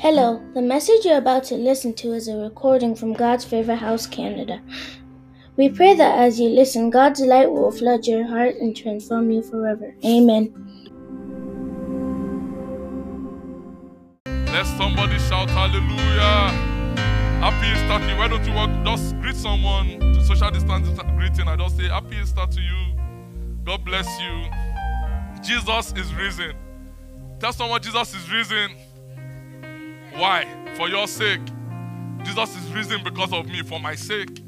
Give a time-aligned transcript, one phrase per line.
[0.00, 4.06] Hello, the message you're about to listen to is a recording from God's Favorite House
[4.06, 4.62] Canada.
[5.56, 9.42] We pray that as you listen, God's light will flood your heart and transform you
[9.42, 9.92] forever.
[10.04, 10.54] Amen.
[14.26, 16.52] Let somebody shout hallelujah.
[17.40, 18.18] Happy Easter to you.
[18.18, 18.70] Why don't you walk?
[18.84, 21.48] Just greet someone to social distance greeting.
[21.48, 22.94] I just say happy Easter to you.
[23.64, 24.44] God bless you.
[25.42, 26.54] Jesus is risen.
[27.40, 28.76] Tell someone Jesus is risen.
[30.18, 30.48] Why?
[30.76, 31.40] For your sake.
[32.24, 34.42] Jesus is risen because of me, for my sake.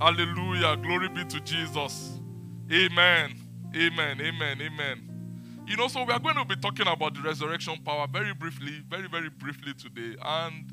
[0.00, 0.76] Hallelujah.
[0.76, 2.20] Glory be to Jesus.
[2.72, 3.34] Amen.
[3.74, 4.20] Amen.
[4.20, 4.62] Amen.
[4.62, 5.64] Amen.
[5.66, 8.80] You know, so we are going to be talking about the resurrection power very briefly,
[8.88, 10.16] very, very briefly today.
[10.24, 10.72] And,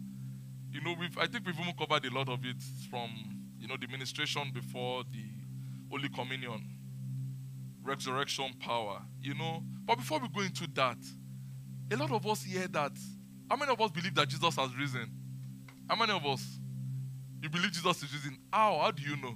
[0.72, 3.10] you know, we've I think we've even covered a lot of it from,
[3.58, 5.26] you know, the ministration before the
[5.90, 6.64] Holy Communion.
[7.82, 9.02] Resurrection power.
[9.20, 9.64] You know.
[9.86, 10.98] But before we go into that,
[11.92, 12.92] a lot of us hear that.
[13.54, 15.12] How many of us believe that Jesus has risen?
[15.88, 16.44] How many of us?
[17.40, 18.36] You believe Jesus is risen?
[18.52, 18.80] How?
[18.82, 19.36] How do you know?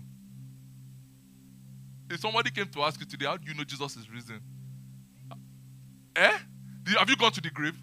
[2.10, 4.40] If somebody came to ask you today, how do you know Jesus is risen?
[6.16, 6.38] Eh?
[6.98, 7.78] Have you gone to the grave?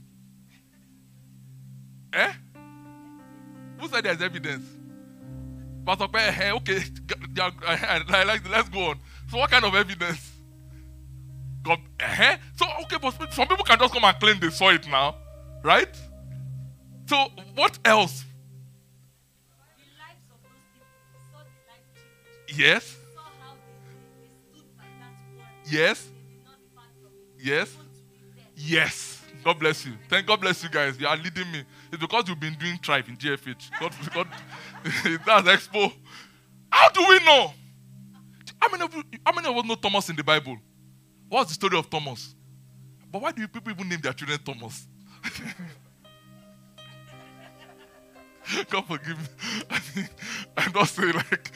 [2.12, 2.32] Eh?
[3.78, 4.64] Who said there's evidence?
[5.86, 6.80] Pastor eh, okay,
[8.50, 8.98] let's go on.
[9.30, 10.32] So, what kind of evidence?
[11.62, 12.38] God, eh?
[12.56, 15.14] So, okay, but some people can just come and claim they saw it now,
[15.62, 15.96] right?
[17.06, 18.24] So, what else?
[22.56, 22.96] Yes.
[25.66, 26.08] Yes.
[27.38, 27.77] Yes.
[28.56, 29.20] Yes.
[29.42, 29.92] God bless you.
[30.08, 30.98] Thank God bless you guys.
[30.98, 31.64] You are leading me.
[31.92, 33.70] It's because you've been doing tribe in GFH.
[33.78, 34.27] God, God
[35.44, 35.92] that's expo.
[36.70, 37.52] How do we know?
[38.61, 40.56] How many, of you, how many of us know Thomas in the Bible?
[41.28, 42.34] What's the story of Thomas?
[43.12, 44.86] But why do people even name their children Thomas?
[48.70, 50.05] God forgive me.
[50.56, 51.51] I not saying like,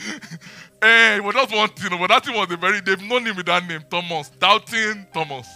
[0.83, 1.99] hey, but that's one thing.
[1.99, 4.31] But that thing was a very, they've known him with that name, Thomas.
[4.31, 5.49] Doubting Thomas.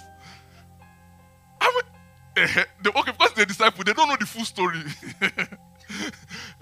[1.61, 1.83] I
[2.37, 4.83] mean, eh, they, okay, because they're disciples, they don't know the full story.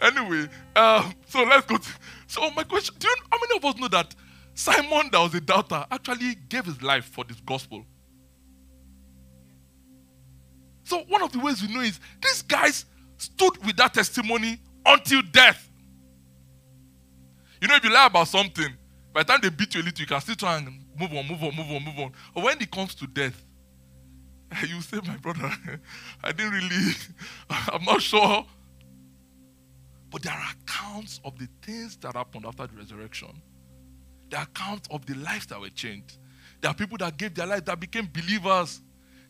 [0.02, 1.76] anyway, um, so let's go.
[1.76, 1.88] To,
[2.26, 4.14] so my question, do you, how many of us know that
[4.54, 7.84] Simon, that was a doubter, actually gave his life for this gospel?
[10.84, 12.84] So one of the ways we know is these guys
[13.16, 15.70] stood with that testimony until death.
[17.60, 18.74] You know, if you lie about something,
[19.12, 20.66] by the time they beat you a little, you can still try and
[20.98, 22.12] move on, move on, move on, move on.
[22.34, 23.44] But when it comes to death,
[24.68, 25.52] you say, my brother,
[26.24, 26.92] I didn't really,
[27.50, 28.46] I'm not sure.
[30.10, 33.42] But there are accounts of the things that happened after the resurrection.
[34.34, 36.18] Are accounts of the lives that were changed.
[36.60, 38.80] There are people that gave their life that became believers.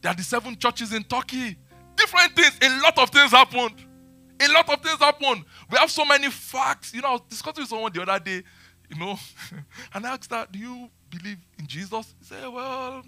[0.03, 1.57] There are the seven churches in Turkey
[2.01, 2.59] different things.
[2.63, 3.75] A lot of things happened.
[4.41, 5.45] A lot of things happen.
[5.71, 6.95] We have so many facts.
[6.95, 8.43] You know, I was discussing with someone the other day,
[8.89, 9.19] you know,
[9.95, 12.15] and I asked her, Do you believe in Jesus?
[12.19, 13.05] He said, Well, um,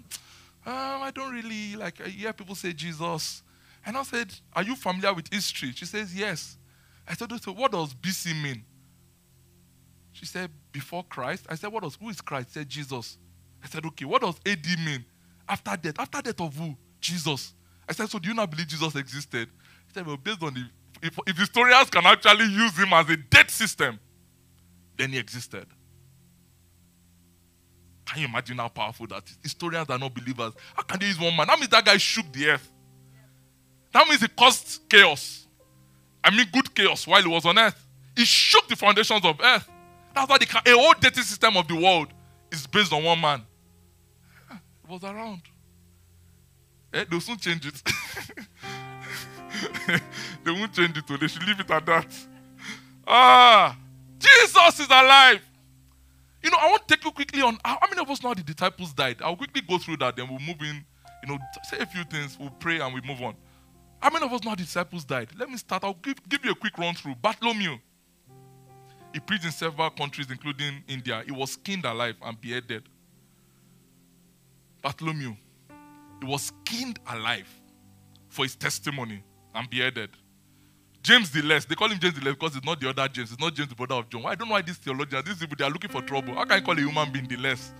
[0.65, 3.41] I don't really like I hear people say Jesus.
[3.85, 5.71] And I said, Are you familiar with history?
[5.75, 6.57] She says, Yes.
[7.05, 8.63] I said, so what does BC mean?
[10.13, 11.45] She said, Before Christ.
[11.49, 12.49] I said, What does who is Christ?
[12.49, 13.17] She said, Jesus.
[13.63, 15.03] I said, Okay, what does AD mean?
[15.49, 15.95] After death.
[15.99, 16.77] After death of who?
[17.01, 17.53] Jesus.
[17.89, 19.49] I said, So do you not believe Jesus existed?
[19.87, 20.65] He said, Well, based on the
[21.03, 23.99] if, if historians can actually use him as a dead system,
[24.97, 25.67] then he existed.
[28.05, 29.37] Can you imagine how powerful that is?
[29.43, 30.53] Historians are not believers.
[30.75, 31.47] How can they use one man?
[31.47, 32.71] That means that guy shook the earth.
[33.91, 35.45] That means he caused chaos.
[36.23, 37.85] I mean, good chaos while he was on earth.
[38.15, 39.69] He shook the foundations of earth.
[40.15, 42.07] That's why the, whole dirty system of the world
[42.51, 43.41] is based on one man.
[44.51, 45.41] It was around.
[46.93, 47.81] Eh, they'll soon change it.
[50.43, 52.15] they won't change it, they should leave it at that.
[53.07, 53.77] Ah,
[54.19, 55.41] Jesus is alive.
[56.43, 58.33] You know, I want to take you quickly on how, how many of us know
[58.33, 59.21] the disciples died.
[59.21, 60.83] I'll quickly go through that, then we'll move in,
[61.23, 63.35] you know, say a few things, we'll pray and we move on.
[63.99, 65.29] How many of us know the disciples died?
[65.37, 65.83] Let me start.
[65.85, 67.15] I'll give, give you a quick run through.
[67.15, 67.77] Bartholomew.
[69.13, 71.23] He preached in several countries, including India.
[71.25, 72.83] He was skinned alive and beheaded.
[74.81, 75.35] Bartholomew.
[76.23, 77.49] He was skinned alive
[78.29, 79.21] for his testimony
[79.53, 80.09] and beheaded.
[81.01, 83.33] James the Less, they call him James the Less because it's not the other James,
[83.33, 84.25] it's not James the brother of John.
[84.25, 86.07] I don't know why these theologians, these people, they are looking for mm.
[86.07, 86.33] trouble.
[86.33, 87.73] How can I call a human being the less?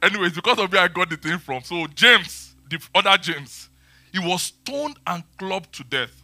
[0.00, 1.64] Anyways, because of where I got the thing from.
[1.64, 3.70] So James, the other James,
[4.12, 6.22] he was stoned and clubbed to death.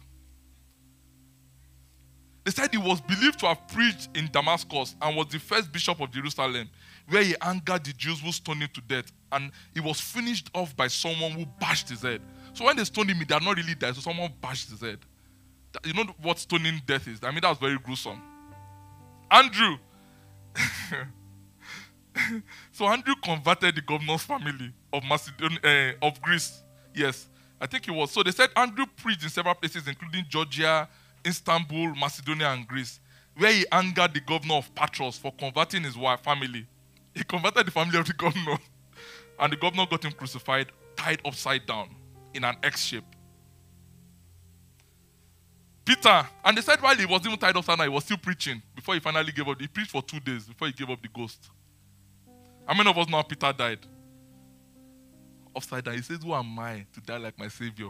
[2.45, 5.99] They said he was believed to have preached in Damascus and was the first bishop
[5.99, 6.69] of Jerusalem,
[7.09, 9.11] where he angered the Jews who stoned him to death.
[9.31, 12.21] And he was finished off by someone who bashed his head.
[12.53, 14.99] So when they stoned him, he did not really die, so someone bashed his head.
[15.85, 17.19] You know what stoning death is?
[17.23, 18.21] I mean, that was very gruesome.
[19.29, 19.77] Andrew.
[22.71, 26.61] so Andrew converted the governor's family of Macedonia, uh, of Greece.
[26.93, 27.27] Yes,
[27.59, 28.11] I think it was.
[28.11, 30.89] So they said Andrew preached in several places, including Georgia,
[31.25, 32.99] Istanbul, Macedonia, and Greece,
[33.37, 36.67] where he angered the governor of Patras for converting his wife family.
[37.13, 38.57] He converted the family of the governor,
[39.39, 41.89] and the governor got him crucified, tied upside down
[42.33, 43.03] in an X shape.
[45.83, 48.61] Peter, and they said while he was even tied upside down, he was still preaching
[48.75, 49.59] before he finally gave up.
[49.59, 51.49] He preached for two days before he gave up the ghost.
[52.67, 53.79] How many of us know Peter died?
[55.55, 55.95] Upside down.
[55.95, 57.89] He says, Who am I to die like my Savior?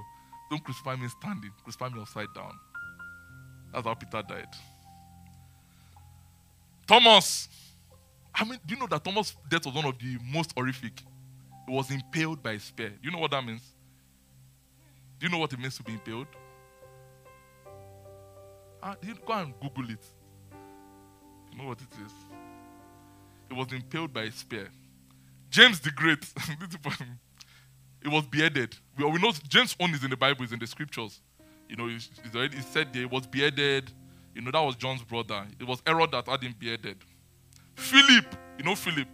[0.49, 2.53] Don't crucify me standing, crucify me upside down.
[3.71, 4.47] That's how Peter died.
[6.87, 7.47] Thomas.
[8.33, 11.01] I mean, do you know that Thomas' death was one of the most horrific?
[11.67, 12.89] He was impaled by a spear.
[12.89, 13.61] Do you know what that means?
[15.19, 16.27] Do you know what it means to be impaled?
[18.81, 20.03] Ah, you go and Google it.
[21.51, 22.11] You know what it is?
[23.49, 24.69] He was impaled by a spear.
[25.49, 26.25] James the Great.
[28.01, 28.75] he was beheaded.
[28.97, 31.19] We, we know James' own is in the Bible, is in the scriptures.
[31.69, 33.91] You know, it's, already it said there he was beheaded.
[34.33, 35.45] You know, that was John's brother.
[35.59, 36.97] It was Herod that had him beheaded.
[37.81, 39.07] Philip, you know Philip.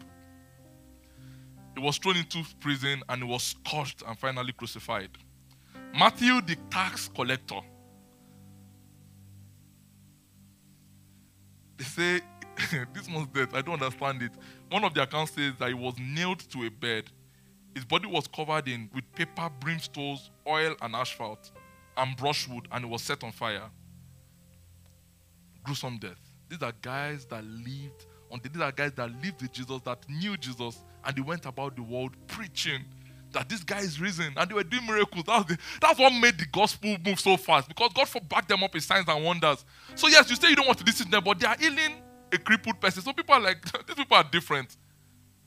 [1.76, 5.10] He was thrown into prison and he was scourged and finally crucified.
[5.98, 7.62] Matthew, the tax collector.
[11.78, 12.22] They say
[12.94, 13.54] this man's death.
[13.54, 14.32] I don't understand it.
[14.70, 17.06] One of the accounts says that he was nailed to a bed.
[17.74, 21.52] His body was covered in with paper, brimstones, oil, and asphalt,
[21.96, 23.70] and brushwood, and it was set on fire.
[25.64, 26.20] Gruesome death.
[26.50, 30.38] These are guys that lived on these are guys that lived with Jesus, that knew
[30.38, 32.84] Jesus, and they went about the world preaching
[33.34, 35.24] that this guy is risen and they were doing miracles.
[35.26, 38.74] That's, the, that's what made the gospel move so fast because God backed them up
[38.74, 39.66] in signs and wonders.
[39.96, 42.02] So, yes, you say you don't want to listen to them, but they are healing
[42.32, 43.02] a crippled person.
[43.04, 44.76] So, people are like, these people are different.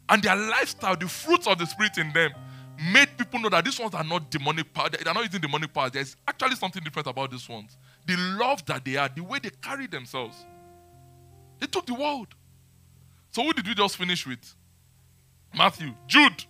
[0.09, 2.33] And their lifestyle, the fruits of the Spirit in them,
[2.93, 4.88] made people know that these ones are not demonic power.
[4.88, 5.91] They're not using demonic power.
[5.91, 7.76] There's actually something different about these ones.
[8.06, 10.44] The love that they are, the way they carry themselves.
[11.61, 12.29] They took the world.
[13.31, 14.55] So, who did we just finish with?
[15.55, 15.94] Matthew.
[16.06, 16.44] Jude.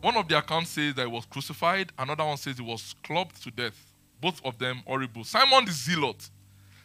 [0.00, 3.42] One of the accounts says that he was crucified, another one says he was clubbed
[3.42, 3.92] to death.
[4.20, 5.24] Both of them horrible.
[5.24, 6.28] Simon the Zealot.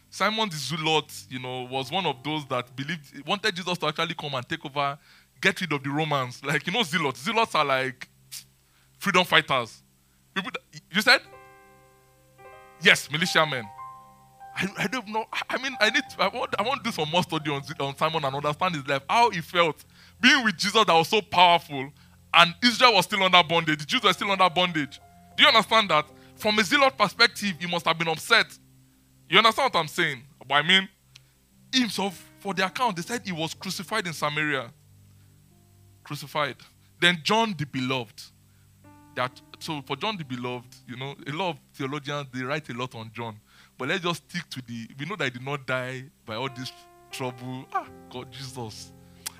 [0.08, 4.14] Simon the Zealot, you know, was one of those that believed wanted Jesus to actually
[4.14, 4.98] come and take over,
[5.38, 6.42] get rid of the Romans.
[6.42, 7.22] Like, you know, Zealots.
[7.22, 8.08] Zealots are like
[8.98, 9.82] freedom fighters.
[10.90, 11.20] You said?
[12.80, 13.66] Yes, militiamen.
[14.56, 15.24] I, I don't know.
[15.48, 17.62] I mean, I need to, I want I want to do some more study on,
[17.80, 19.84] on Simon and understand his life, how he felt
[20.20, 21.90] being with Jesus that was so powerful
[22.32, 23.80] and Israel was still under bondage.
[23.80, 25.00] The Jews were still under bondage.
[25.36, 26.06] Do you understand that?
[26.36, 28.46] From a zealot perspective, he must have been upset.
[29.28, 30.22] You understand what I'm saying?
[30.46, 30.88] But I mean,
[31.72, 34.70] himself, for the account, they said he was crucified in Samaria.
[36.04, 36.56] Crucified.
[37.00, 38.22] Then John the Beloved.
[39.16, 42.72] That so for John the Beloved, you know, a lot of theologians they write a
[42.72, 43.36] lot on John.
[43.78, 46.48] But let's just stick to the we know that he did not die by all
[46.48, 46.72] this
[47.10, 47.64] trouble.
[47.72, 48.92] Ah, God Jesus.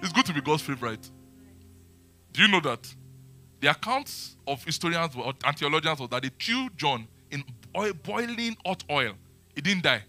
[0.02, 1.10] It's good to be God's favorite.
[2.32, 2.94] Do you know that?
[3.60, 7.44] The accounts of historians and theologians was that they threw John in
[7.76, 9.12] oil, boiling hot oil.
[9.54, 10.02] He didn't die.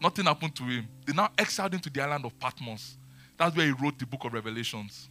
[0.00, 0.88] Nothing happened to him.
[1.06, 2.96] They now exiled him to the island of Patmos.
[3.36, 5.08] That's where he wrote the book of Revelations.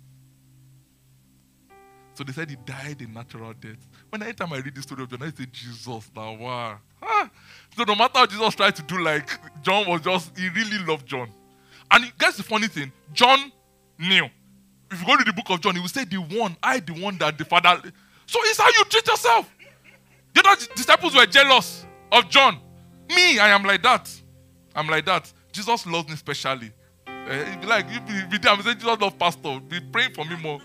[2.13, 3.87] So they said he died a natural death.
[4.09, 6.77] When anytime I read the story of John, I say, Jesus, now wow.
[7.01, 7.29] Ah.
[7.75, 9.29] So no matter how Jesus tried to do, like
[9.61, 11.29] John was just, he really loved John.
[11.89, 13.51] And guess the funny thing, John
[13.97, 14.29] knew
[14.91, 16.93] if you go to the book of John, he will say, The one, I, the
[16.93, 17.81] one that the Father.
[18.25, 19.49] So it's how you treat yourself.
[20.33, 22.59] The other disciples were jealous of John.
[23.09, 24.09] Me, I am like that.
[24.75, 25.31] I'm like that.
[25.51, 26.71] Jesus loves me specially.
[27.07, 29.59] Uh, like, you be, there, I'm saying, Jesus loves Pastor.
[29.59, 30.59] Be praying for me more.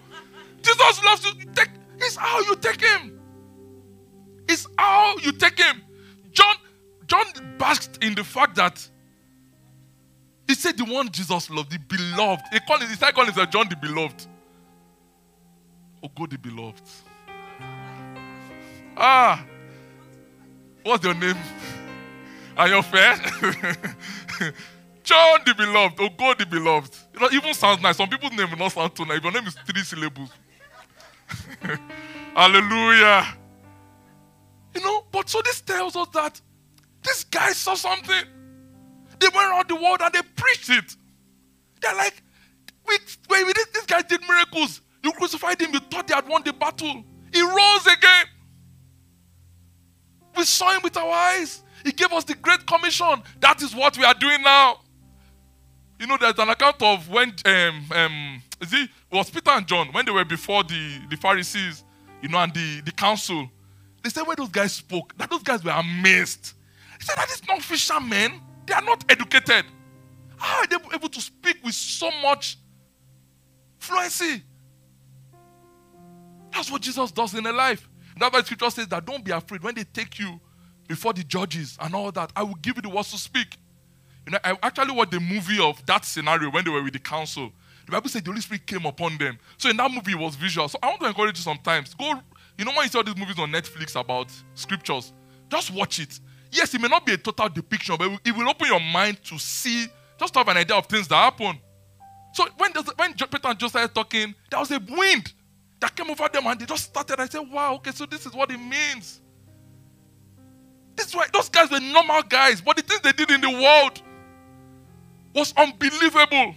[0.66, 1.32] Jesus loves you.
[1.54, 3.20] Take, it's how you take him.
[4.48, 5.82] It's how you take him.
[6.32, 6.56] John,
[7.06, 7.24] John
[7.56, 8.86] basked in the fact that
[10.48, 12.44] he said the one Jesus loved, the beloved.
[12.52, 14.26] He called it, started calling himself John the beloved.
[16.02, 16.82] Oh God the beloved.
[18.96, 19.44] Ah.
[20.82, 21.36] What's your name?
[22.56, 23.14] Are you fair?
[25.04, 25.96] John the beloved.
[26.00, 26.96] Oh God the beloved.
[27.14, 27.96] You know, even sounds nice.
[27.96, 29.22] Some people's name will not sound too nice.
[29.22, 30.30] Your name is three syllables.
[32.34, 33.26] Hallelujah.
[34.74, 36.40] You know, but so this tells us that
[37.02, 38.24] this guy saw something.
[39.18, 40.96] They went around the world and they preached it.
[41.80, 42.22] They're like,
[42.86, 44.82] wait, wait, wait this guy did miracles.
[45.02, 47.04] You crucified him, you thought they had won the battle.
[47.32, 48.26] He rose again.
[50.36, 51.62] We saw him with our eyes.
[51.84, 53.22] He gave us the Great Commission.
[53.40, 54.80] That is what we are doing now.
[55.98, 59.88] You know, there's an account of when um, um, is it was Peter and John
[59.92, 61.84] when they were before the, the Pharisees,
[62.22, 63.48] you know, and the, the council.
[64.02, 66.52] They said when those guys spoke, that those guys were amazed.
[66.98, 68.40] He said that is not fishermen.
[68.66, 69.64] They are not educated.
[70.36, 72.58] How are they able to speak with so much
[73.78, 74.42] fluency?
[76.52, 77.88] That's what Jesus does in a life.
[78.18, 80.40] That's why scripture says that don't be afraid when they take you
[80.88, 82.32] before the judges and all that.
[82.34, 83.58] I will give you the words to speak.
[84.26, 86.98] You know, I actually watched the movie of that scenario when they were with the
[86.98, 87.52] council.
[87.86, 89.38] The Bible said the Holy Spirit came upon them.
[89.58, 90.68] So in that movie, it was visual.
[90.68, 91.94] So I want to encourage you sometimes.
[91.94, 92.14] Go,
[92.58, 95.12] you know, when you see all these movies on Netflix about scriptures,
[95.48, 96.18] just watch it.
[96.50, 99.38] Yes, it may not be a total depiction, but it will open your mind to
[99.38, 99.86] see,
[100.18, 101.58] just to have an idea of things that happen.
[102.32, 105.32] So when, when Peter and John started talking, there was a wind
[105.80, 107.20] that came over them and they just started.
[107.20, 109.20] I said, wow, okay, so this is what it means.
[110.96, 113.50] This is why those guys were normal guys, but the things they did in the
[113.50, 114.02] world
[115.34, 116.54] was unbelievable.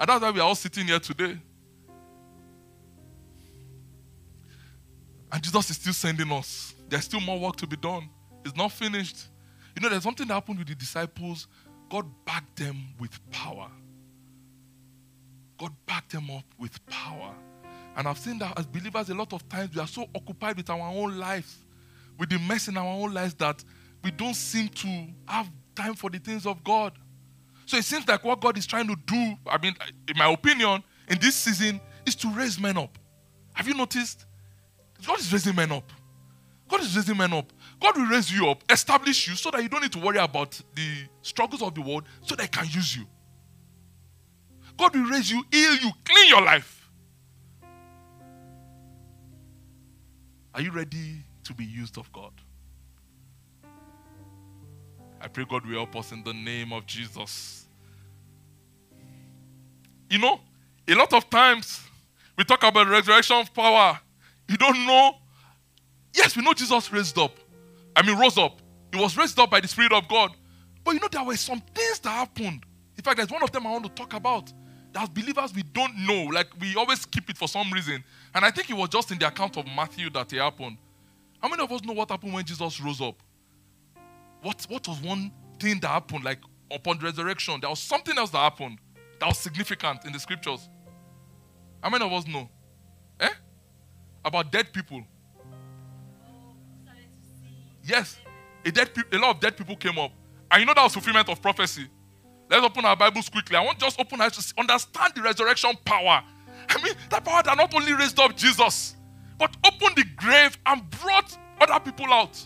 [0.00, 1.38] And that's why we are all sitting here today.
[5.30, 6.74] And Jesus is still sending us.
[6.88, 8.08] There's still more work to be done.
[8.42, 9.28] It's not finished.
[9.76, 11.46] You know, there's something that happened with the disciples.
[11.90, 13.70] God backed them with power.
[15.58, 17.34] God backed them up with power.
[17.94, 20.70] And I've seen that as believers, a lot of times we are so occupied with
[20.70, 21.58] our own lives,
[22.18, 23.62] with the mess in our own lives, that
[24.02, 26.94] we don't seem to have time for the things of God.
[27.70, 29.76] So it seems like what God is trying to do, I mean,
[30.08, 32.98] in my opinion, in this season, is to raise men up.
[33.52, 34.26] Have you noticed?
[35.06, 35.84] God is raising men up.
[36.68, 37.52] God is raising men up.
[37.80, 40.60] God will raise you up, establish you so that you don't need to worry about
[40.74, 43.06] the struggles of the world so He can use you.
[44.76, 46.90] God will raise you, heal you, clean your life.
[50.56, 52.32] Are you ready to be used of God?
[55.20, 57.66] I pray God will help us in the name of Jesus.
[60.08, 60.40] You know,
[60.88, 61.82] a lot of times
[62.36, 64.00] we talk about resurrection of power.
[64.48, 65.16] You don't know.
[66.14, 67.36] Yes, we know Jesus raised up.
[67.94, 68.60] I mean, rose up.
[68.92, 70.32] He was raised up by the Spirit of God.
[70.82, 72.64] But you know, there were some things that happened.
[72.96, 74.52] In fact, there's one of them I want to talk about.
[74.92, 76.24] That as believers, we don't know.
[76.24, 78.02] Like, we always keep it for some reason.
[78.34, 80.78] And I think it was just in the account of Matthew that it happened.
[81.40, 83.14] How many of us know what happened when Jesus rose up?
[84.42, 86.38] What, what was one thing that happened, like
[86.70, 87.58] upon the resurrection?
[87.60, 88.78] There was something else that happened
[89.18, 90.68] that was significant in the scriptures.
[91.82, 92.48] How many of us know?
[93.20, 93.28] Eh?
[94.24, 95.02] About dead people.
[97.84, 98.18] Yes.
[98.64, 100.12] A, dead pe- a lot of dead people came up.
[100.50, 101.86] And you know that was fulfillment of prophecy.
[102.50, 103.56] Let's open our Bibles quickly.
[103.56, 106.22] I want just open eyes to understand the resurrection power.
[106.68, 108.96] I mean, that power that not only raised up Jesus,
[109.38, 112.36] but opened the grave and brought other people out.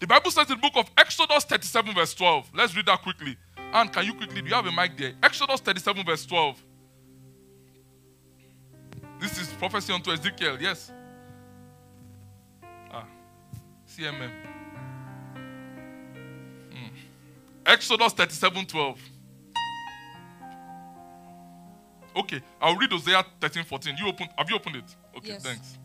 [0.00, 2.50] The Bible says in the book of Exodus 37, verse 12.
[2.54, 3.36] Let's read that quickly.
[3.56, 5.12] And can you quickly, do you have a mic there?
[5.22, 6.62] Exodus 37, verse 12.
[9.20, 10.92] This is prophecy unto Ezekiel, yes.
[12.92, 13.06] Ah,
[13.88, 14.30] CMM.
[16.72, 16.88] Hmm.
[17.64, 19.00] Exodus 37, 12.
[22.16, 23.96] Okay, I'll read Hosea 13, 14.
[23.98, 24.96] You open have you opened it?
[25.16, 25.42] Okay, Yes.
[25.42, 25.78] thanks.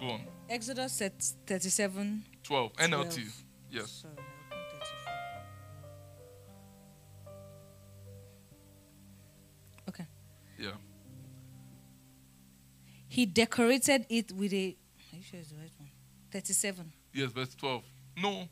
[0.00, 0.20] Go on.
[0.48, 1.00] Exodus
[1.46, 2.24] 37.
[2.44, 2.72] 12.
[2.74, 2.88] NLT.
[2.88, 3.44] 12.
[3.70, 3.90] Yes.
[3.90, 5.12] Sorry, I opened 34.
[9.88, 10.06] Okay.
[10.58, 10.70] Yeah.
[13.08, 14.76] He decorated it with a.
[15.12, 15.90] Are you sure it's the right one?
[16.30, 16.92] 37.
[17.12, 17.82] Yes, verse 12.
[18.18, 18.48] No.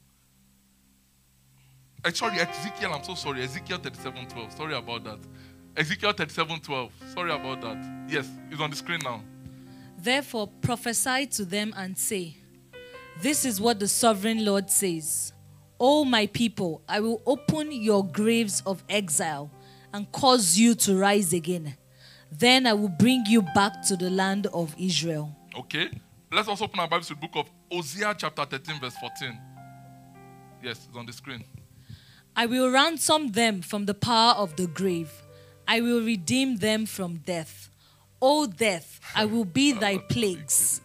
[2.12, 3.42] Sorry, Ezekiel, I'm so sorry.
[3.42, 4.52] Ezekiel 37 12.
[4.52, 5.18] Sorry about that.
[5.76, 6.92] Ezekiel 37 12.
[7.14, 8.06] Sorry about that.
[8.08, 9.22] Yes, it's on the screen now.
[9.98, 12.36] Therefore prophesy to them and say,
[13.20, 15.32] This is what the sovereign Lord says.
[15.78, 19.50] O my people, I will open your graves of exile
[19.92, 21.76] and cause you to rise again.
[22.30, 25.36] Then I will bring you back to the land of Israel.
[25.56, 25.90] Okay.
[26.30, 29.38] Let's also open our Bibles to the book of Hosea, chapter 13, verse 14.
[30.62, 31.44] Yes, it's on the screen.
[32.34, 35.10] I will ransom them from the power of the grave.
[35.68, 37.68] I will redeem them from death.
[38.22, 40.80] O death, I will be thy plagues.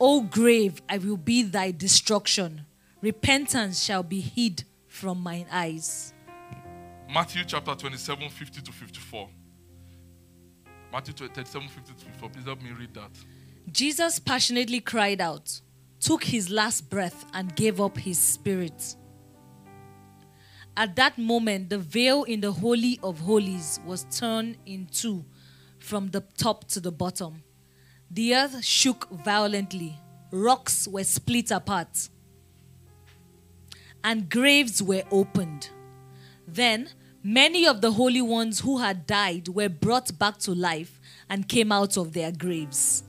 [0.00, 2.64] O grave, I will be thy destruction.
[3.02, 6.14] Repentance shall be hid from mine eyes.
[7.12, 9.28] Matthew chapter 27, 50 to 54.
[10.90, 12.30] Matthew 37, 50 to 54.
[12.30, 13.10] Please help me read that.
[13.70, 15.60] Jesus passionately cried out,
[16.00, 18.96] took his last breath, and gave up his spirit.
[20.76, 25.24] At that moment, the veil in the Holy of Holies was torn in two
[25.78, 27.42] from the top to the bottom.
[28.10, 29.96] The earth shook violently,
[30.32, 32.08] rocks were split apart,
[34.02, 35.70] and graves were opened.
[36.46, 36.88] Then
[37.22, 41.70] many of the holy ones who had died were brought back to life and came
[41.70, 43.04] out of their graves.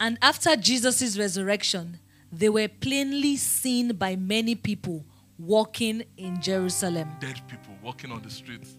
[0.00, 2.00] And after Jesus' resurrection,
[2.32, 5.04] they were plainly seen by many people
[5.38, 7.08] walking in Jerusalem.
[7.20, 8.76] Dead people walking on the streets.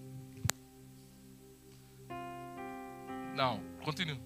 [3.35, 4.17] Now, continue.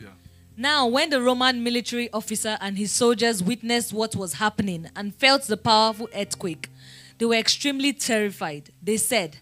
[0.00, 0.08] Yeah.
[0.56, 5.42] Now, when the Roman military officer and his soldiers witnessed what was happening and felt
[5.44, 6.70] the powerful earthquake,
[7.18, 8.70] they were extremely terrified.
[8.82, 9.38] They said,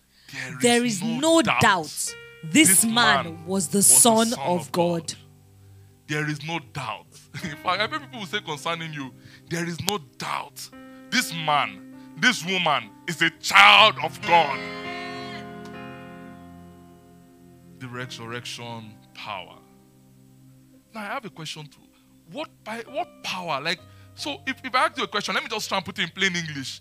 [0.60, 5.14] There is, no, doubt, this, man, was the Son, of God.
[6.08, 7.06] There is no doubt.
[7.44, 9.14] In fact, I bet people will say concerning you,
[9.48, 10.68] there is no doubt.
[11.10, 14.58] This man, this woman is a child of God.
[17.78, 19.59] The resurrection power.
[20.95, 21.81] Now I have a question too.
[22.31, 23.61] What by what power?
[23.61, 23.81] Like,
[24.14, 26.02] so if, if I ask you a question, let me just try and put it
[26.02, 26.81] in plain English.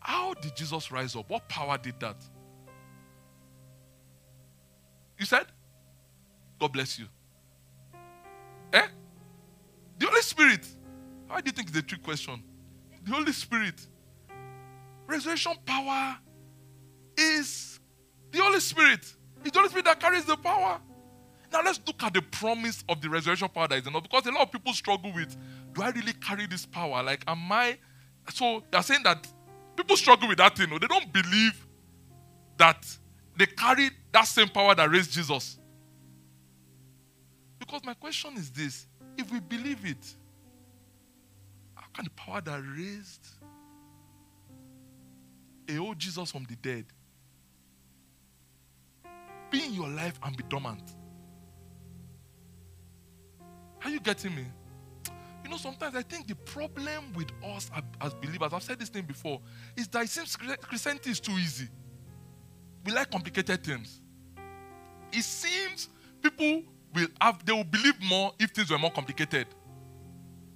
[0.00, 1.28] How did Jesus rise up?
[1.28, 2.16] What power did that?
[5.18, 5.46] You said?
[6.60, 7.06] God bless you.
[8.72, 8.86] Eh?
[9.98, 10.66] The Holy Spirit.
[11.26, 12.42] Why do you think it's a trick question?
[13.04, 13.86] The Holy Spirit.
[15.06, 16.18] Resurrection power
[17.16, 17.80] is
[18.30, 19.00] the Holy Spirit.
[19.44, 20.80] It's the Holy Spirit that carries the power.
[21.52, 24.02] Now let's look at the promise of the resurrection power that is enough.
[24.02, 25.36] Because a lot of people struggle with,
[25.72, 27.02] do I really carry this power?
[27.02, 27.78] Like, am I?
[28.30, 29.26] So they're saying that
[29.76, 30.68] people struggle with that thing.
[30.70, 31.66] They don't believe
[32.58, 32.84] that
[33.36, 35.58] they carry that same power that raised Jesus.
[37.58, 38.86] Because my question is this
[39.16, 40.14] if we believe it,
[41.74, 43.26] how can the power that raised
[45.68, 46.84] a old Jesus from the dead
[49.50, 50.82] be in your life and be dormant?
[53.88, 54.44] Are you getting me?
[55.42, 57.70] You know, sometimes I think the problem with us
[58.02, 59.40] as believers, I've said this thing before,
[59.78, 61.68] is that it seems Christianity is too easy.
[62.84, 64.02] We like complicated things.
[65.10, 65.88] It seems
[66.20, 69.46] people will have they will believe more if things were more complicated.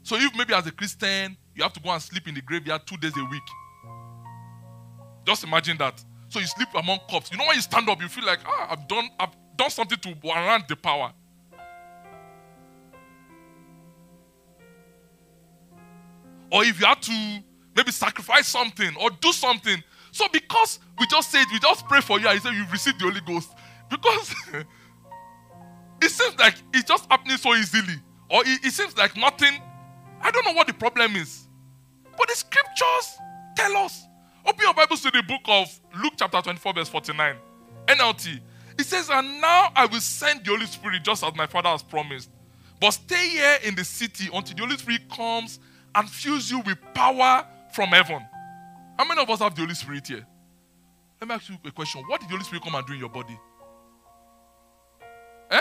[0.02, 2.86] So if maybe as a Christian you have to go and sleep in the graveyard
[2.86, 3.42] two days a week.
[5.24, 6.04] Just imagine that.
[6.28, 7.32] So you sleep among corpses.
[7.32, 9.98] You know when you stand up, you feel like, ah, I've done I've done something
[10.00, 11.14] to warrant the power.
[16.52, 17.42] Or if you have to
[17.74, 19.82] maybe sacrifice something or do something.
[20.12, 23.00] So because we just said we just pray for you and you say you've received
[23.00, 23.50] the Holy Ghost.
[23.88, 24.34] Because
[26.02, 27.94] It seems like it's just happening so easily.
[28.28, 29.62] Or it, it seems like nothing.
[30.20, 31.46] I don't know what the problem is.
[32.18, 33.18] But the scriptures
[33.56, 34.04] tell us.
[34.44, 35.68] Open your Bibles to the book of
[36.02, 37.36] Luke chapter 24, verse 49.
[37.86, 38.40] NLT.
[38.80, 41.84] It says, And now I will send the Holy Spirit just as my Father has
[41.84, 42.30] promised.
[42.80, 45.60] But stay here in the city until the Holy Spirit comes
[45.94, 48.20] and fills you with power from heaven.
[48.98, 50.26] How many of us have the Holy Spirit here?
[51.20, 52.02] Let me ask you a question.
[52.06, 53.38] What did the Holy Spirit come and do in your body?
[55.50, 55.60] Eh?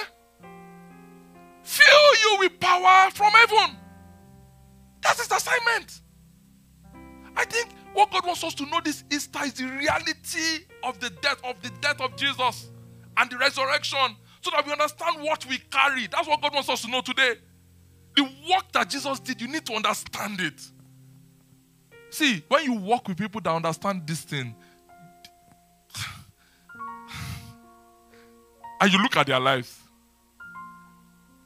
[1.63, 3.77] Fill you with power from heaven.
[5.01, 6.01] That's his assignment.
[7.35, 11.09] I think what God wants us to know this Easter is the reality of the
[11.21, 12.69] death of the death of Jesus
[13.17, 16.07] and the resurrection, so that we understand what we carry.
[16.07, 17.35] That's what God wants us to know today.
[18.15, 20.61] The work that Jesus did, you need to understand it.
[22.09, 24.53] See, when you work with people that understand this thing,
[28.81, 29.79] and you look at their lives,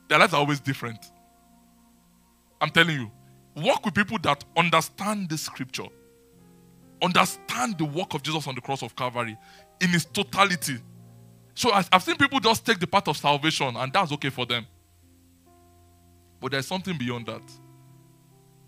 [0.08, 1.12] their lives are always different.
[2.60, 3.12] I'm telling you,
[3.63, 5.88] work with people that understand the scripture,
[7.01, 9.38] understand the work of Jesus on the cross of Calvary
[9.82, 10.78] in its totality.
[11.54, 14.65] So I've seen people just take the path of salvation, and that's okay for them.
[16.39, 17.41] But there's something beyond that.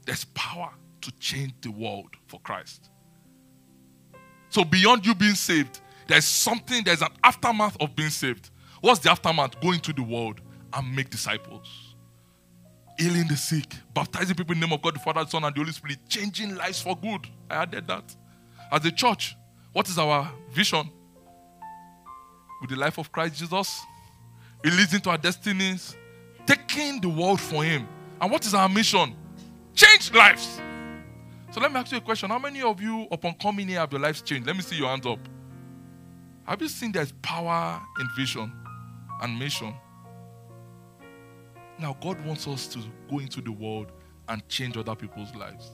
[0.05, 2.89] There's power to change the world for Christ.
[4.49, 8.49] So beyond you being saved, there's something, there's an aftermath of being saved.
[8.81, 9.59] What's the aftermath?
[9.61, 10.41] Go into the world
[10.73, 11.95] and make disciples.
[12.97, 15.53] Healing the sick, baptizing people in the name of God, the Father, the Son, and
[15.53, 17.27] the Holy Spirit, changing lives for good.
[17.49, 18.15] I added that.
[18.71, 19.35] As a church,
[19.73, 20.89] what is our vision?
[22.61, 23.81] With the life of Christ Jesus,
[24.63, 25.95] releasing into our destinies,
[26.47, 27.87] taking the world for Him.
[28.19, 29.15] And what is our mission?
[29.75, 30.59] Change lives.
[31.51, 32.29] So let me ask you a question.
[32.29, 34.47] How many of you, upon coming here, have your lives changed?
[34.47, 35.19] Let me see your hands up.
[36.45, 38.51] Have you seen there's power in vision
[39.21, 39.73] and mission?
[41.79, 42.79] Now, God wants us to
[43.09, 43.91] go into the world
[44.27, 45.71] and change other people's lives.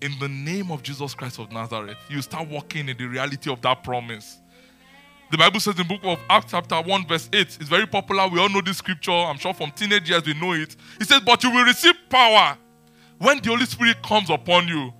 [0.00, 3.60] In the name of Jesus Christ of Nazareth, you start walking in the reality of
[3.62, 4.40] that promise.
[5.30, 8.28] The Bible says in the book of Acts, chapter 1, verse 8, it's very popular.
[8.28, 9.10] We all know this scripture.
[9.10, 10.76] I'm sure from teenage years we know it.
[11.00, 12.56] It says, But you will receive power
[13.18, 14.92] when the Holy Spirit comes upon you,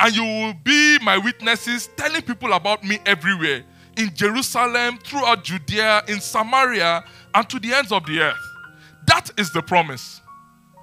[0.00, 3.62] and you will be my witnesses, telling people about me everywhere
[3.98, 8.36] in Jerusalem, throughout Judea, in Samaria, and to the ends of the earth.
[9.06, 10.22] That is the promise.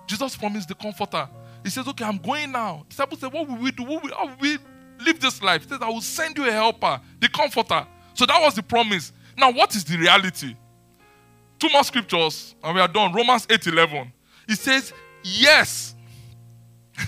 [0.05, 1.27] Jesus promised the comforter.
[1.63, 2.85] He says, Okay, I'm going now.
[2.87, 3.83] Disciples say, What will we do?
[3.83, 4.57] Will, how will we
[5.03, 5.63] live this life?
[5.63, 7.87] He says, I will send you a helper, the comforter.
[8.13, 9.13] So that was the promise.
[9.37, 10.55] Now, what is the reality?
[11.59, 13.13] Two more scriptures, and we are done.
[13.13, 14.11] Romans 8 11.
[14.47, 14.93] It says,
[15.23, 15.95] Yes,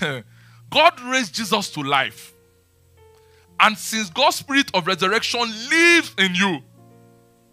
[0.00, 2.32] God raised Jesus to life.
[3.60, 6.60] And since God's spirit of resurrection lives in you,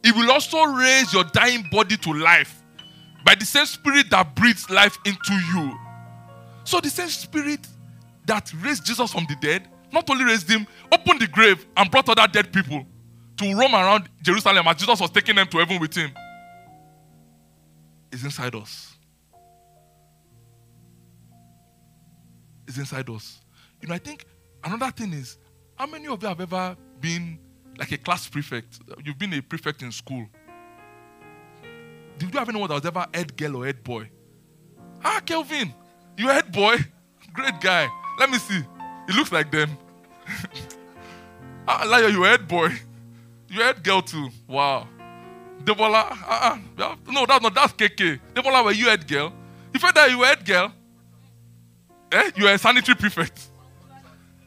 [0.04, 2.62] He will also raise your dying body to life
[3.26, 5.78] by the same spirit that breathes life into you.
[6.64, 7.68] So, the same spirit
[8.26, 12.08] that raised Jesus from the dead not only raised him, opened the grave and brought
[12.10, 12.86] other dead people
[13.42, 16.12] to roam around Jerusalem as Jesus was taking them to heaven with him,
[18.12, 18.96] is inside us.
[22.68, 23.42] Is inside us.
[23.82, 24.26] You know, I think
[24.64, 25.38] another thing is
[25.76, 27.40] how many of you have ever been
[27.78, 28.80] like a class prefect?
[29.04, 30.28] You've been a prefect in school.
[32.18, 34.10] Did you have anyone that was ever head girl or head boy?
[35.04, 35.74] Ah, Kelvin,
[36.18, 36.76] you head boy?
[37.34, 37.88] Great guy.
[38.20, 38.62] Let me see.
[39.10, 39.76] It looks like them.
[41.68, 42.70] ah, Liar, you head boy.
[43.52, 44.30] You head girl too.
[44.48, 44.88] Wow.
[45.66, 48.20] Debola, uh, uh, no, that's not, that's KK.
[48.34, 49.34] Debola, were you head girl?
[49.74, 50.74] You felt that you were head girl?
[52.14, 52.32] Eh?
[52.38, 53.50] You are a sanitary prefect.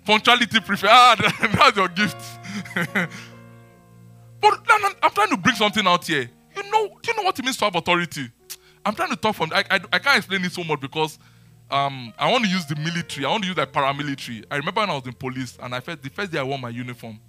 [0.06, 0.90] Punctuality prefect.
[0.90, 1.16] Ah,
[1.52, 2.16] that's your gift.
[4.40, 4.58] but
[5.02, 6.30] I'm trying to bring something out here.
[6.56, 8.30] You know, do you know what it means to have authority?
[8.86, 11.18] I'm trying to talk from, I, I, I can't explain it so much because
[11.70, 13.26] um, I want to use the military.
[13.26, 14.44] I want to use like paramilitary.
[14.50, 16.58] I remember when I was in police and I felt the first day I wore
[16.58, 17.20] my uniform.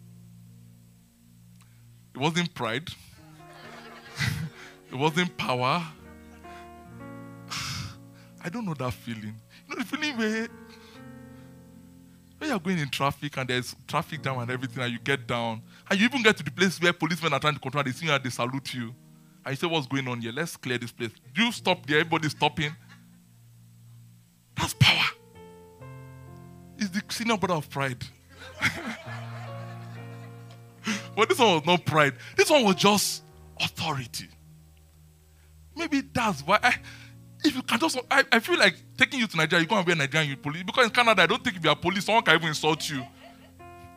[2.15, 2.89] It wasn't pride.
[4.89, 5.85] it wasn't power.
[8.41, 9.35] I don't know that feeling.
[9.67, 10.47] You know the feeling where
[12.37, 15.61] when you're going in traffic and there's traffic jam and everything, and you get down,
[15.89, 18.05] and you even get to the place where policemen are trying to control, they see
[18.05, 18.95] you and they salute you.
[19.45, 20.31] And you say, What's going on here?
[20.31, 21.11] Let's clear this place.
[21.35, 22.73] You stop there, everybody's stopping.
[24.55, 25.03] That's power.
[26.77, 28.05] It's the senior brother of pride.
[31.15, 32.13] but this one was not pride.
[32.35, 33.23] This one was just
[33.59, 34.27] authority.
[35.75, 36.75] Maybe that's why I,
[37.43, 39.85] if you can just, I, I feel like taking you to Nigeria, you're going to
[39.85, 40.63] be a Nigerian youth police.
[40.63, 43.03] Because in Canada, I don't think if you're a police, someone can even insult you.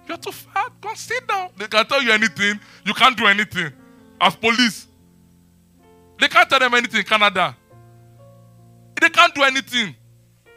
[0.07, 0.73] You're too fat.
[0.81, 1.51] Go and sit down.
[1.57, 2.59] They can tell you anything.
[2.85, 3.73] You can't do anything.
[4.21, 4.87] As police.
[6.19, 7.57] They can't tell them anything in Canada.
[9.01, 9.95] They can't do anything.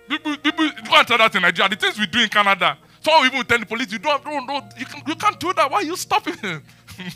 [0.09, 1.69] People, people you can't tell that in Nigeria.
[1.69, 2.77] The things we do in Canada.
[3.01, 5.69] Some even tell the police, you don't, don't, don't you, can, you can't do that.
[5.69, 6.63] Why are you stopping him?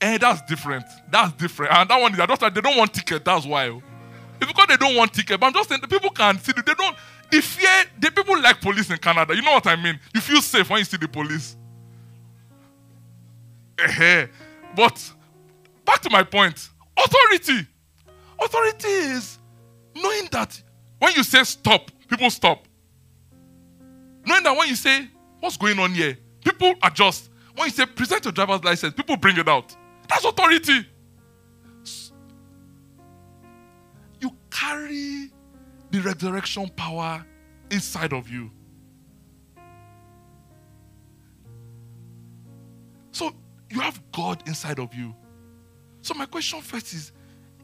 [0.00, 0.84] Eh, that's different.
[1.10, 1.72] That's different.
[1.72, 3.24] And that one is just like they don't want ticket.
[3.24, 3.66] That's why.
[4.40, 5.40] It's because they don't want ticket.
[5.40, 6.52] But I'm just saying the people can see.
[6.52, 6.96] They don't.
[7.30, 7.84] The fear.
[7.98, 9.34] The people like police in Canada.
[9.34, 9.98] You know what I mean?
[10.14, 11.56] You feel safe when you see the police.
[13.78, 14.26] Eh,
[14.76, 15.12] but
[15.84, 16.68] back to my point.
[17.04, 17.66] Authority.
[18.40, 19.38] Authority is
[19.94, 20.60] knowing that
[20.98, 22.66] when you say stop, people stop.
[24.24, 25.08] Knowing that when you say
[25.40, 27.30] what's going on here, people adjust.
[27.54, 29.74] When you say present your driver's license, people bring it out.
[30.08, 30.86] That's authority.
[34.20, 35.30] You carry
[35.90, 37.24] the resurrection power
[37.70, 38.50] inside of you.
[43.12, 43.32] So
[43.70, 45.14] you have God inside of you.
[46.02, 47.12] So my question first is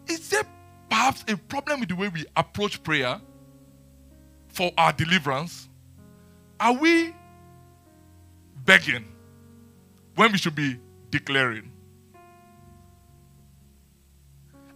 [0.07, 0.45] is there
[0.89, 3.21] perhaps a problem with the way we approach prayer
[4.49, 5.69] for our deliverance?
[6.61, 7.15] Are we
[8.65, 9.05] begging
[10.15, 10.79] when we should be
[11.11, 11.71] declaring?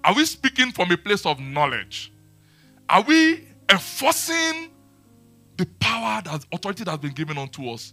[0.04, 2.12] Are we speaking from a place of knowledge?
[2.88, 4.70] Are we enforcing
[5.56, 7.92] the power that authority that has been given unto us?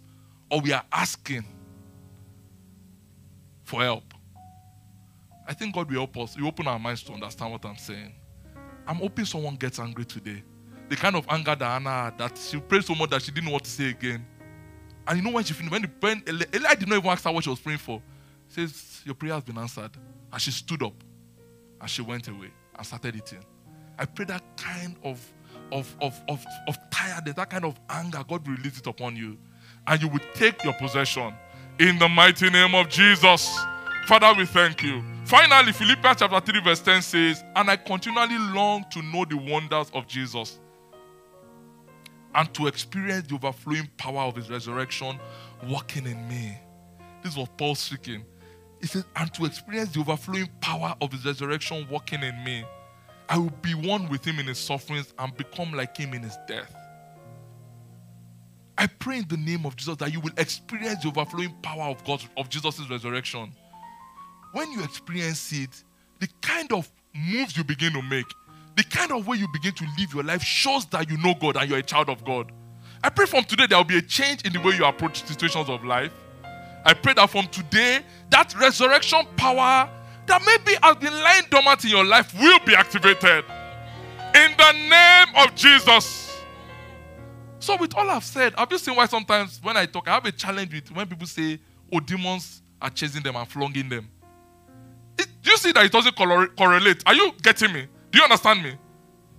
[0.50, 1.44] Or we are asking
[3.64, 4.15] for help?
[5.48, 6.36] I think God will help us.
[6.38, 8.14] You open our minds to understand what I'm saying.
[8.88, 10.44] I'm hoping someone gets angry today.
[10.90, 13.46] The kind of anger that Hannah had, that she prayed so much that she didn't
[13.46, 14.26] know what to say again.
[15.08, 17.24] And you know when she finished, when, the, when Eli, Eli did not even ask
[17.24, 18.02] her what she was praying for.
[18.48, 19.92] says, Your prayer has been answered.
[20.32, 20.94] And she stood up
[21.80, 23.44] and she went away and started eating.
[23.98, 25.20] I pray that kind of
[25.72, 29.38] of, of, of, of tiredness, that kind of anger, God will release it upon you.
[29.88, 31.34] And you will take your possession
[31.80, 33.58] in the mighty name of Jesus.
[34.06, 35.04] Father, we thank you.
[35.26, 39.90] Finally, Philippians chapter 3, verse 10 says, And I continually long to know the wonders
[39.94, 40.60] of Jesus.
[42.36, 45.18] and to experience the overflowing power of his resurrection
[45.70, 46.58] working in me.
[47.24, 48.24] This was Paul speaking.
[48.82, 52.66] He said, and to experience the overflowing power of his resurrection working in me,
[53.30, 56.38] I will be one with him in his sufferings and become like him in his
[56.48, 56.76] death.
[58.78, 62.04] I pray in the name of Jesus that you will experience the overflowing power of
[62.04, 63.54] God of Jesus' resurrection.
[64.56, 65.84] When you experience it,
[66.22, 68.24] the kind of moves you begin to make,
[68.78, 71.58] the kind of way you begin to live your life shows that you know God
[71.58, 72.54] and you're a child of God.
[73.04, 75.68] I pray from today there will be a change in the way you approach situations
[75.68, 76.14] of life.
[76.86, 79.90] I pray that from today, that resurrection power
[80.26, 83.44] that maybe has been lying dormant in your life will be activated.
[84.36, 86.42] In the name of Jesus.
[87.60, 90.26] So, with all I've said, have you seen why sometimes when I talk, I have
[90.26, 91.60] a challenge with when people say,
[91.92, 94.08] oh, demons are chasing them and flogging them.
[95.18, 97.04] It, do you see that it doesn't correlate?
[97.06, 97.88] Are you getting me?
[98.12, 98.74] Do you understand me?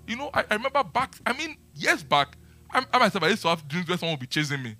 [0.06, 2.36] You know, I, I remember back, I mean, years back,
[2.70, 4.76] I, I myself, I used to have dreams where someone would be chasing me.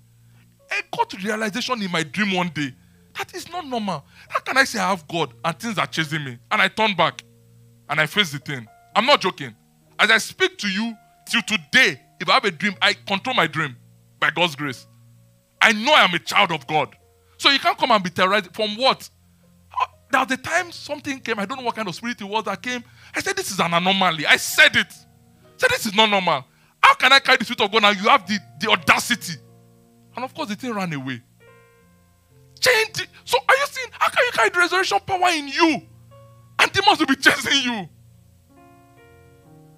[0.71, 2.73] I got to realization in my dream one day
[3.17, 4.05] that is not normal.
[4.29, 6.37] How can I say I have God and things are chasing me?
[6.51, 7.23] And I turn back
[7.89, 8.67] and I face the thing.
[8.95, 9.55] I'm not joking.
[9.99, 13.47] As I speak to you till today, if I have a dream, I control my
[13.47, 13.75] dream
[14.19, 14.87] by God's grace.
[15.61, 16.95] I know I am a child of God.
[17.37, 18.55] So you can't come and be terrorized.
[18.55, 19.09] From what?
[20.11, 21.37] Was a time something came.
[21.37, 22.83] I don't know what kind of spirit it was that came.
[23.15, 24.25] I said, This is an anomaly.
[24.25, 24.87] I said it.
[24.87, 26.45] I said, This is not normal.
[26.81, 27.89] How can I carry the spirit of God now?
[27.89, 29.33] You have the, the audacity.
[30.15, 31.21] And of course, the thing ran away.
[32.59, 33.07] Change it.
[33.25, 35.81] So are you seeing how can you carry the resurrection power in you?
[36.59, 37.89] And demons will be chasing you.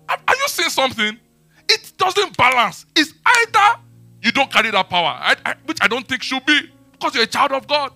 [0.07, 1.19] Are, are you seeing something?
[1.67, 2.85] It doesn't balance.
[2.95, 3.81] It's either
[4.21, 7.23] you don't carry that power, I, I, which I don't think should be, because you're
[7.23, 7.91] a child of God.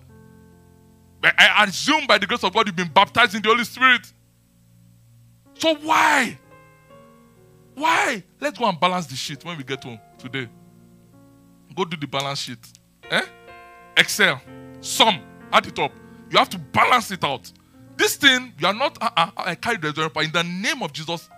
[1.38, 4.12] I assume by the grace of God you've been baptized in the Holy Spirit.
[5.54, 6.38] So why?
[7.74, 8.22] Why?
[8.40, 10.48] Let's go and balance the sheet when we get home today.
[11.74, 12.58] Go do the balance sheet.
[13.10, 13.24] Eh?
[13.96, 14.40] Excel.
[14.80, 15.20] Sum.
[15.52, 15.92] Add it up.
[16.30, 17.50] You have to balance it out.
[17.96, 20.92] This thing, you are not, uh, uh, I carry the resurrection in the name of
[20.92, 21.28] Jesus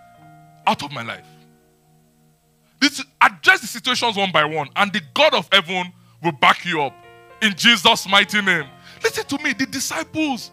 [0.67, 1.27] out of my life.
[2.81, 6.83] This address the situations one by one, and the God of heaven will back you
[6.83, 6.95] up
[7.43, 8.67] in Jesus' mighty name.
[9.03, 10.51] Listen to me, the disciples,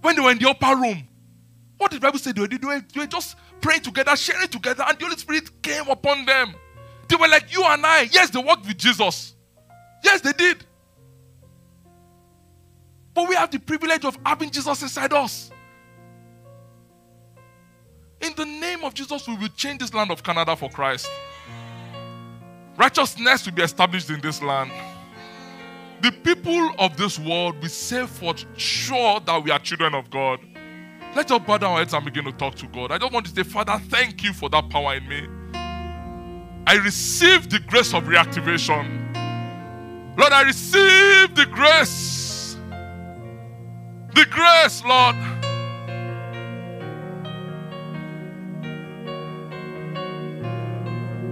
[0.00, 1.06] when they were in the upper room,
[1.76, 2.84] what did the Bible say they were doing?
[2.92, 6.54] They were just praying together, sharing together, and the Holy Spirit came upon them.
[7.08, 8.08] They were like you and I.
[8.12, 9.34] Yes, they walked with Jesus.
[10.02, 10.64] Yes, they did.
[13.14, 15.50] But we have the privilege of having Jesus inside us.
[18.20, 21.08] In the name of Jesus, we will change this land of Canada for Christ.
[22.76, 24.70] Righteousness will be established in this land.
[26.00, 30.38] The people of this world will say for sure that we are children of God.
[31.16, 32.92] Let's bow down our heads and begin to talk to God.
[32.92, 35.26] I just want to say, Father, thank you for that power in me.
[36.66, 39.16] I receive the grace of reactivation.
[40.16, 42.56] Lord, I receive the grace.
[44.14, 45.16] The grace, Lord.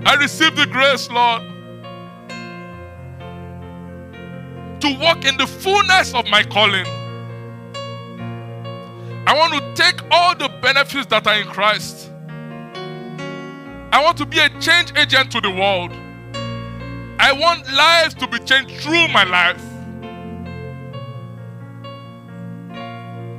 [0.07, 1.43] I receive the grace, Lord,
[4.87, 6.87] to walk in the fullness of my calling.
[9.27, 12.11] I want to take all the benefits that are in Christ.
[13.93, 15.91] I want to be a change agent to the world.
[17.19, 19.63] I want lives to be changed through my life.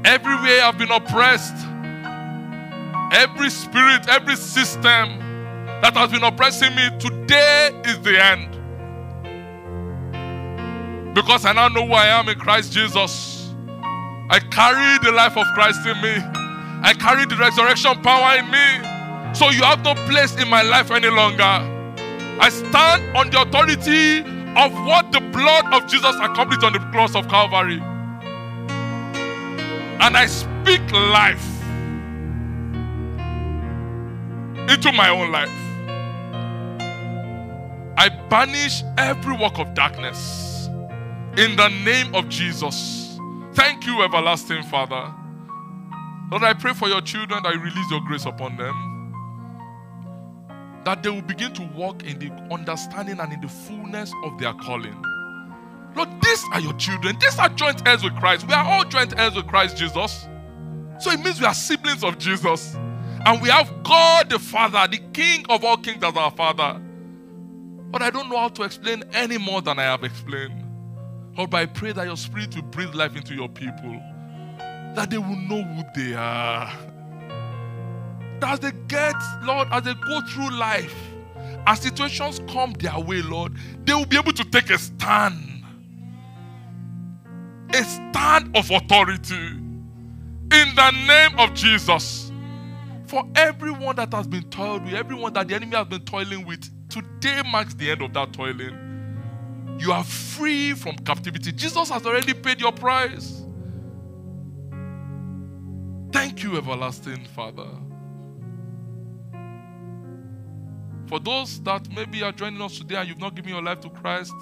[0.03, 1.55] Everywhere I've been oppressed,
[3.13, 5.19] every spirit, every system,
[5.81, 8.56] that has been oppressing me, today is the end.
[11.17, 13.51] Because I now know who I am in Christ Jesus.
[14.29, 16.13] I carry the life of Christ in me,
[16.83, 19.33] I carry the resurrection power in me.
[19.33, 21.41] So you have no place in my life any longer.
[22.39, 24.19] I stand on the authority
[24.55, 27.81] of what the blood of Jesus accomplished on the cross of Calvary.
[29.99, 31.63] And I speak life
[34.69, 35.49] into my own life.
[37.97, 40.56] I banish every work of darkness
[41.37, 43.19] in the name of Jesus.
[43.53, 45.13] Thank you, everlasting Father.
[46.31, 49.13] Lord, I pray for your children that you release your grace upon them.
[50.83, 54.53] That they will begin to walk in the understanding and in the fullness of their
[54.53, 54.99] calling.
[55.95, 57.17] Lord, these are your children.
[57.19, 58.47] These are joint heirs with Christ.
[58.47, 60.27] We are all joint heirs with Christ Jesus.
[60.99, 62.75] So it means we are siblings of Jesus.
[63.25, 66.81] And we have God the Father, the King of all kings, as our Father.
[67.91, 70.66] But I don't know how to explain any more than I have explained.
[71.37, 74.01] Lord, I pray that your spirit will breathe life into your people,
[74.95, 76.73] that they will know who they are.
[78.39, 80.95] That as they get, Lord, as they go through life,
[81.67, 83.53] as situations come their way, Lord,
[83.85, 85.63] they will be able to take a stand.
[87.73, 89.35] A stand of authority.
[89.35, 92.31] In the name of Jesus.
[93.05, 96.69] For everyone that has been toiled with, everyone that the enemy has been toiling with,
[96.89, 98.86] today marks the end of that toiling.
[99.79, 101.51] You are free from captivity.
[101.51, 103.43] Jesus has already paid your price.
[106.11, 107.67] Thank you, everlasting Father.
[111.07, 113.89] For those that maybe are joining us today and you've not given your life to
[113.89, 114.33] Christ,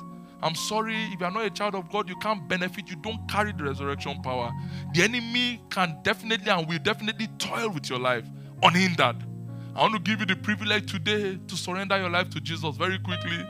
[0.42, 2.90] I'm sorry if you are not a child of God, you can't benefit.
[2.90, 4.52] You don't carry the resurrection power.
[4.94, 8.26] The enemy can definitely and will definitely toil with your life
[8.64, 9.18] unhindered.
[9.76, 13.00] I want to give you the privilege today to surrender your life to Jesus very
[13.00, 13.46] quickly.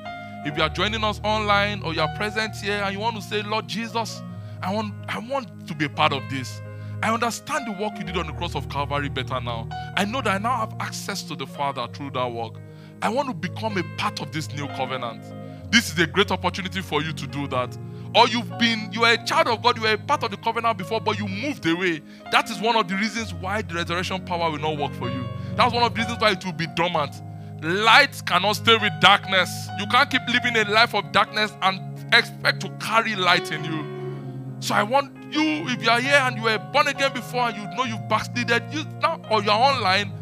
[0.46, 3.22] If you are joining us online or you are present here and you want to
[3.24, 4.22] say, Lord Jesus,
[4.62, 6.62] I want, I want to be a part of this.
[7.02, 9.68] I understand the work you did on the cross of Calvary better now.
[9.98, 12.54] I know that I now have access to the Father through that work.
[13.02, 15.24] I want to become a part of this new covenant.
[15.72, 17.76] This is a great opportunity for you to do that.
[18.14, 20.38] Or you've been, you are a child of God, you were a part of the
[20.38, 22.02] covenant before, but you moved away.
[22.32, 25.26] That is one of the reasons why the resurrection power will not work for you.
[25.56, 27.20] That's one of the reasons why it will be dormant.
[27.66, 29.50] Light cannot stay with darkness.
[29.80, 31.82] You can't keep living a life of darkness and
[32.14, 34.60] expect to carry light in you.
[34.60, 37.58] So I want you, if you are here and you were born again before and
[37.58, 40.14] you know you've backslided, you now or you're online,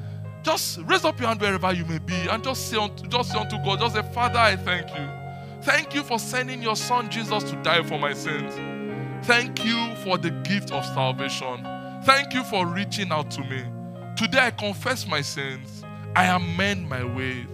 [0.41, 3.37] just raise up your hand wherever you may be and just say unto, just say
[3.37, 5.09] unto God, just say, Father, I thank you.
[5.63, 8.53] Thank you for sending your son Jesus to die for my sins.
[9.25, 11.67] Thank you for the gift of salvation.
[12.05, 13.65] Thank you for reaching out to me.
[14.15, 15.82] Today I confess my sins.
[16.15, 17.47] I amend my ways.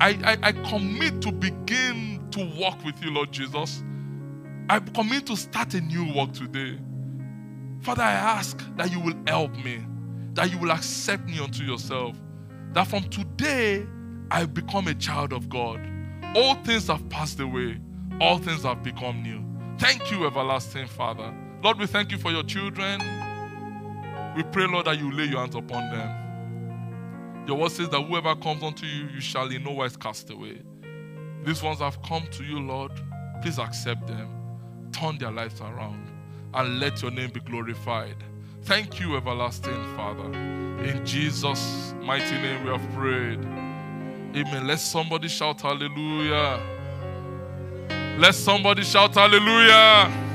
[0.00, 3.82] I, I, I commit to begin to walk with you, Lord Jesus.
[4.68, 6.78] I commit to start a new work today.
[7.80, 9.84] Father, I ask that you will help me,
[10.34, 12.16] that you will accept me unto yourself,
[12.72, 13.86] that from today
[14.30, 15.80] I become a child of God.
[16.34, 17.78] All things have passed away,
[18.20, 19.44] all things have become new.
[19.78, 21.32] Thank you, everlasting Father.
[21.62, 23.00] Lord, we thank you for your children.
[24.36, 26.25] We pray, Lord, that you lay your hands upon them.
[27.46, 30.62] Your word says that whoever comes unto you, you shall in no wise cast away.
[31.44, 32.90] These ones have come to you, Lord.
[33.40, 34.28] Please accept them.
[34.90, 36.10] Turn their lives around
[36.54, 38.16] and let your name be glorified.
[38.62, 40.32] Thank you, everlasting Father.
[40.82, 43.38] In Jesus' mighty name we have prayed.
[44.34, 44.66] Amen.
[44.66, 46.60] Let somebody shout hallelujah.
[48.18, 50.25] Let somebody shout hallelujah.